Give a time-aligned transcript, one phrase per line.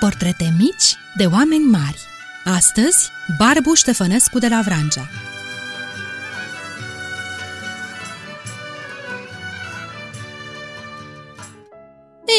[0.00, 2.00] portrete mici de oameni mari.
[2.44, 3.08] Astăzi,
[3.38, 5.08] Barbu Ștefănescu de la Vrancea.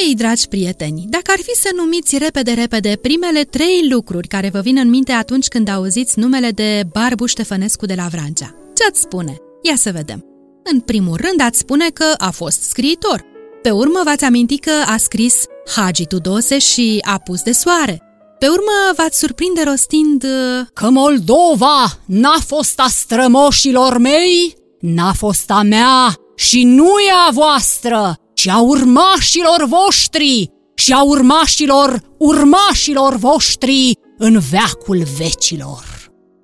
[0.02, 4.78] Ei, dragi prieteni, dacă ar fi să numiți repede-repede primele trei lucruri care vă vin
[4.78, 9.36] în minte atunci când auziți numele de Barbu Ștefănescu de la Vrancea, ce ați spune?
[9.62, 10.25] Ia să vedem.
[10.64, 13.30] În primul rând ați spune că a fost scriitor.
[13.62, 15.44] Pe urmă v-ați aminti că a scris
[15.75, 18.02] Hagi Tudose și Apus de soare.
[18.40, 25.52] Pe urmă v-ați surprinde rostind uh, Că Moldova n-a fost a strămoșilor mei, n-a fost
[25.52, 33.16] a mea și nu e a voastră, ci a urmașilor voștri și a urmașilor urmașilor
[33.16, 35.84] voștri în veacul vecilor.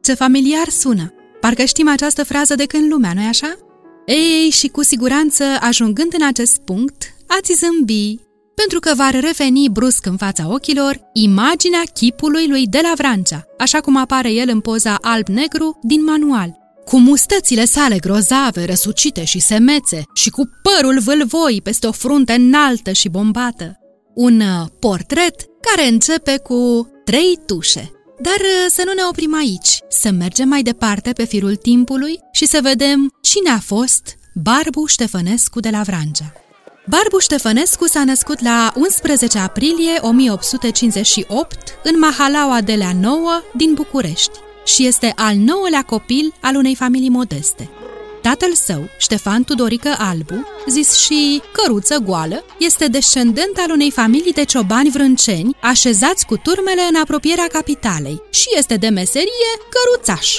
[0.02, 1.13] Ce familiar sună!
[1.40, 3.66] Parcă știm această frază de când lumea, nu-i așa?
[4.08, 8.16] Ei, și cu siguranță, ajungând în acest punct, ați zâmbi,
[8.56, 13.80] pentru că va reveni brusc în fața ochilor imaginea chipului lui de la Vrancea, așa
[13.80, 20.04] cum apare el în poza alb-negru din manual, cu mustățile sale grozave, răsucite și semețe
[20.14, 23.80] și cu părul vâlvoi peste o frunte înaltă și bombată.
[24.14, 27.92] Un uh, portret care începe cu trei tușe.
[28.20, 32.46] Dar uh, să nu ne oprim aici, să mergem mai departe pe firul timpului și
[32.46, 36.34] să vedem cine a fost Barbu Ștefănescu de la Vrancea.
[36.85, 44.40] Barbu Ștefănescu s-a născut la 11 aprilie 1858 în Mahalaua de la Nouă din București
[44.65, 47.70] și este al nouălea copil al unei familii modeste.
[48.21, 54.43] Tatăl său, Ștefan Tudorică Albu, zis și Căruță Goală, este descendent al unei familii de
[54.43, 60.35] ciobani vrânceni așezați cu turmele în apropierea capitalei și este de meserie căruțaș.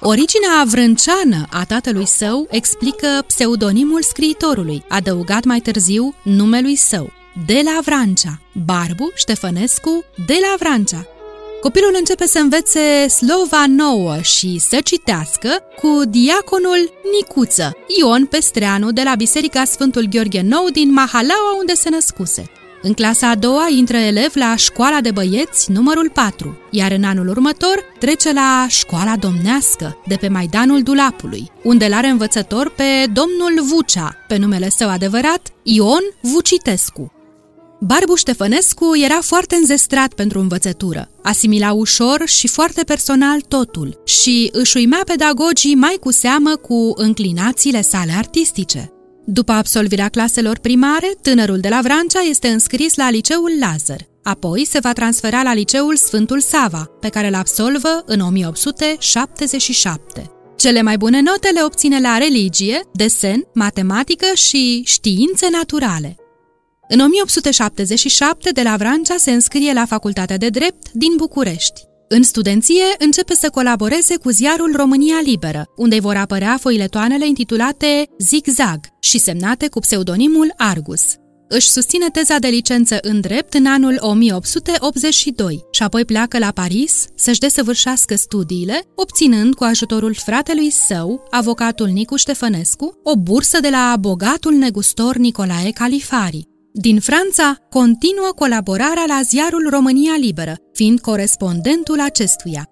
[0.00, 7.12] Originea vrânceană a tatălui său explică pseudonimul scriitorului, adăugat mai târziu numelui său,
[7.46, 11.06] de la Vrancea, Barbu Ștefănescu de la Vrancea.
[11.62, 19.02] Copilul începe să învețe slova nouă și să citească cu diaconul Nicuță, Ion Pestreanu de
[19.04, 22.50] la Biserica Sfântul Gheorghe Nou din Mahalaua unde se născuse.
[22.82, 27.28] În clasa a doua intră elev la școala de băieți numărul 4, iar în anul
[27.28, 34.16] următor trece la școala domnească de pe Maidanul Dulapului, unde l-are învățător pe domnul Vucea,
[34.28, 37.12] pe numele său adevărat Ion Vucitescu.
[37.84, 44.76] Barbu Ștefănescu era foarte înzestrat pentru învățătură, asimila ușor și foarte personal totul și își
[44.76, 48.92] uimea pedagogii mai cu seamă cu înclinațiile sale artistice.
[49.24, 54.08] După absolvirea claselor primare, tânărul de la Vrancea este înscris la liceul Lazar.
[54.22, 60.30] Apoi se va transfera la liceul Sfântul Sava, pe care îl absolvă în 1877.
[60.56, 66.16] Cele mai bune note le obține la religie, desen, matematică și științe naturale.
[66.94, 71.82] În 1877, de la Vrancea se înscrie la Facultatea de Drept din București.
[72.08, 78.78] În studenție începe să colaboreze cu ziarul România Liberă, unde vor apărea foiletoanele intitulate Zigzag
[79.00, 81.02] și semnate cu pseudonimul Argus.
[81.48, 87.06] Își susține teza de licență în drept în anul 1882 și apoi pleacă la Paris
[87.14, 93.96] să-și desăvârșească studiile, obținând cu ajutorul fratelui său, avocatul Nicu Ștefănescu, o bursă de la
[94.00, 96.50] bogatul negustor Nicolae Califari.
[96.74, 102.66] Din Franța, continuă colaborarea la ziarul România Liberă, fiind corespondentul acestuia.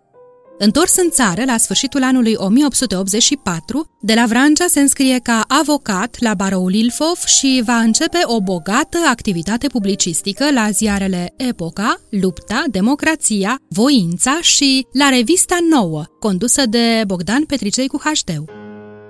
[0.58, 6.34] Întors în țară la sfârșitul anului 1884, de la Vrancea se înscrie ca avocat la
[6.34, 14.38] baroul Ilfov și va începe o bogată activitate publicistică la ziarele Epoca, Lupta, Democrația, Voința
[14.40, 18.59] și la Revista Nouă, condusă de Bogdan Petricei cu HD.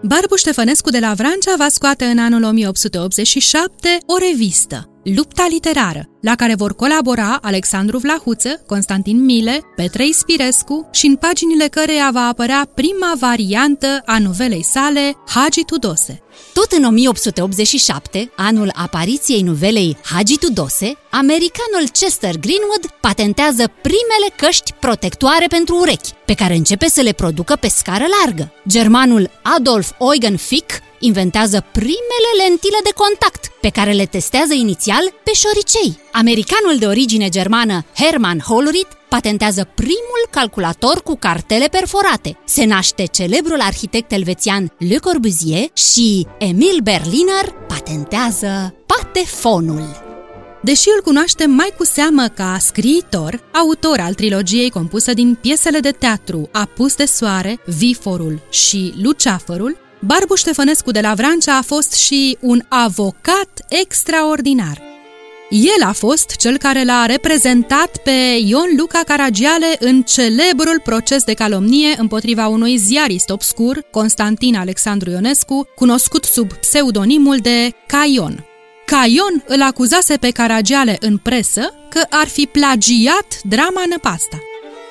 [0.03, 6.35] Barbu Ștefănescu de la Vrancea va scoate în anul 1887 o revistă, Lupta literară, la
[6.35, 12.69] care vor colabora Alexandru Vlahuță, Constantin Mile, Petre Ispirescu și în paginile căreia va apărea
[12.75, 16.23] prima variantă a novelei sale, Hagi Tudose.
[16.53, 25.47] Tot în 1887, anul apariției novelei Hagi Tudose, americanul Chester Greenwood patentează primele căști protectoare
[25.49, 28.53] pentru urechi, pe care începe să le producă pe scară largă.
[28.69, 30.71] Germanul Adolf Eugen Fick
[31.01, 36.01] inventează primele lentile de contact, pe care le testează inițial pe șoricei.
[36.13, 42.39] Americanul de origine germană Hermann Hollerith patentează primul calculator cu cartele perforate.
[42.45, 50.09] Se naște celebrul arhitect elvețian Le Corbusier și Emil Berliner patentează patefonul.
[50.63, 55.91] Deși îl cunoaștem mai cu seamă ca scriitor, autor al trilogiei compusă din piesele de
[55.91, 62.37] teatru Apus de soare, Viforul și Luceafărul, Barbu Ștefănescu de la Vrancea a fost și
[62.41, 64.90] un avocat extraordinar.
[65.51, 71.33] El a fost cel care l-a reprezentat pe Ion Luca Caragiale în celebrul proces de
[71.33, 78.45] calomnie împotriva unui ziarist obscur, Constantin Alexandru Ionescu, cunoscut sub pseudonimul de Caion.
[78.87, 84.39] Caion îl acuzase pe Caragiale în presă că ar fi plagiat drama Năpasta.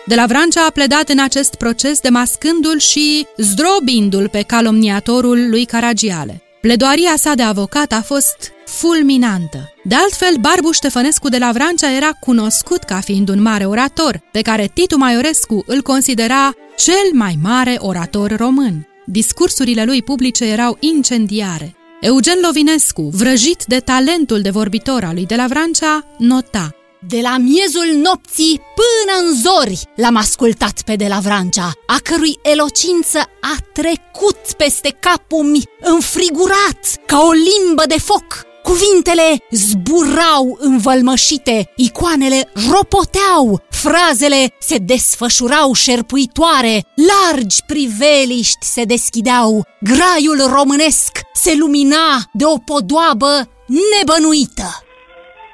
[0.06, 6.44] De la Vrancea a pledat în acest proces demascându-l și zdrobindu-l pe calomniatorul lui Caragiale.
[6.62, 9.74] Pledoaria sa de avocat a fost fulminantă.
[9.84, 14.42] De altfel, Barbu Ștefănescu de la Vrancea era cunoscut ca fiind un mare orator, pe
[14.42, 18.88] care Titu Maiorescu îl considera cel mai mare orator român.
[19.06, 21.76] Discursurile lui publice erau incendiare.
[22.02, 27.38] Eugen Lovinescu, vrăjit de talentul de vorbitor al lui de la Vrancea, nota de la
[27.38, 33.56] miezul nopții până în zori l-am ascultat pe de la Vrancea, a cărui elocință a
[33.74, 38.48] trecut peste capul mi, înfrigurat ca o limbă de foc.
[38.64, 51.12] Cuvintele zburau învălmășite, icoanele ropoteau, frazele se desfășurau șerpuitoare, largi priveliști se deschideau, graiul românesc
[51.34, 54.84] se lumina de o podoabă nebănuită.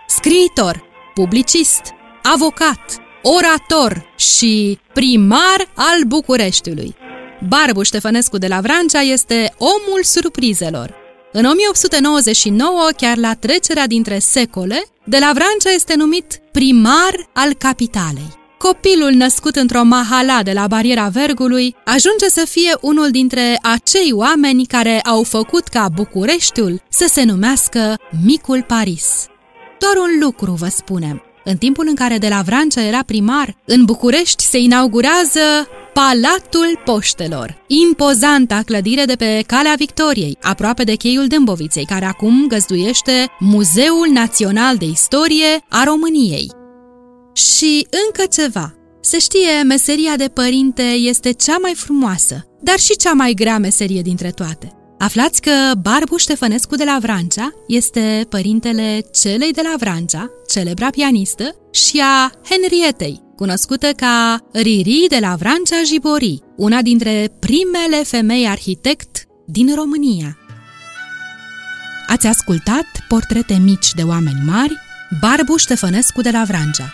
[0.08, 0.85] Scriitor,
[1.16, 1.82] publicist,
[2.24, 6.96] avocat, orator și primar al Bucureștiului.
[7.48, 10.94] Barbu Ștefănescu de la Vrancea este omul surprizelor.
[11.32, 18.44] În 1899, chiar la trecerea dintre secole, de la Vrancea este numit primar al capitalei.
[18.58, 24.66] Copilul născut într-o mahala de la bariera Vergului ajunge să fie unul dintre acei oameni
[24.66, 27.96] care au făcut ca Bucureștiul să se numească
[28.26, 29.28] Micul Paris.
[29.80, 31.24] Doar un lucru vă spunem.
[31.44, 37.64] În timpul în care de la Vrancea era primar, în București se inaugurează Palatul Poștelor,
[37.68, 44.78] impozanta clădire de pe Calea Victoriei, aproape de cheiul Dâmboviței, care acum găzduiește Muzeul Național
[44.78, 46.52] de Istorie a României.
[47.34, 48.76] Și încă ceva.
[49.02, 54.02] Se știe, meseria de părinte este cea mai frumoasă, dar și cea mai grea meserie
[54.02, 54.85] dintre toate.
[54.98, 55.52] Aflați că
[55.82, 62.32] Barbu Ștefănescu de la Vrancea este părintele celei de la Vrancea, celebra pianistă, și a
[62.50, 70.38] Henrietei, cunoscută ca Riri de la Vrancea Jibori, una dintre primele femei arhitect din România.
[72.08, 74.78] Ați ascultat portrete mici de oameni mari,
[75.22, 76.94] Barbu Ștefănescu de la Vrancea.